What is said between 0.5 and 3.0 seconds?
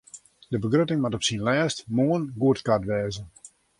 begrutting moat op syn lêst moarn goedkard